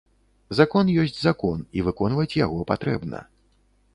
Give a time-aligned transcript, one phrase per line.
[0.59, 3.21] Закон ёсць закон, і выконваць яго патрэбна.